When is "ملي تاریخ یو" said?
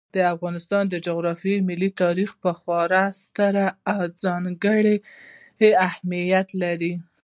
1.69-2.51